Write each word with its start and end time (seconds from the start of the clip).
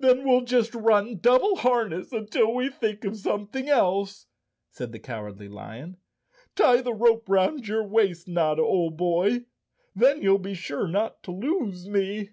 "Then 0.00 0.24
we'll 0.26 0.40
just 0.40 0.74
run 0.74 1.18
double 1.20 1.54
harness 1.58 2.10
until 2.12 2.52
we 2.52 2.70
think 2.70 3.04
of 3.04 3.16
something 3.16 3.68
else," 3.68 4.26
said 4.68 4.90
the 4.90 4.98
Cowardly 4.98 5.48
Lion. 5.48 5.96
"Tie 6.56 6.80
the 6.80 6.92
rope 6.92 7.28
'round 7.28 7.68
your 7.68 7.86
waist, 7.86 8.26
Notta, 8.26 8.62
old 8.62 8.96
boy. 8.96 9.44
Then 9.94 10.20
you'll 10.22 10.38
186 10.38 10.38
Chapter 10.40 10.40
Thirteen 10.42 10.42
be 10.42 10.54
sure 10.54 10.88
not 10.88 11.22
to 11.22 11.30
lose 11.30 11.88
me." 11.88 12.30